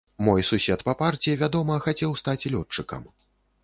Мой 0.27 0.45
сусед 0.51 0.85
па 0.87 0.95
парце, 1.03 1.37
вядома, 1.43 1.79
хацеў 1.87 2.19
стаць 2.25 2.47
лётчыкам. 2.59 3.11